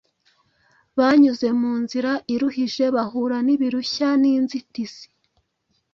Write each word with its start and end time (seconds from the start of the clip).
Banyuze 0.99 1.47
mu 1.59 1.71
nzira 1.81 2.11
iruhije, 2.33 2.85
bahura 2.95 3.37
n’ibirushya 3.45 4.07
n’inzitizi 4.21 5.05